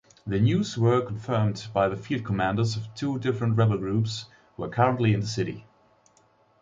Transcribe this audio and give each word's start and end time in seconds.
The 0.25 0.39
news 0.39 0.79
were 0.79 1.05
confirmed 1.05 1.67
by 1.75 1.87
the 1.87 1.95
field 1.95 2.25
commanders 2.25 2.75
of 2.75 2.91
two 2.95 3.19
different 3.19 3.55
rebel 3.57 3.77
groups 3.77 4.25
who 4.57 4.63
are 4.63 4.67
currently 4.69 5.13
in 5.13 5.19
the 5.19 5.27
city. 5.27 5.63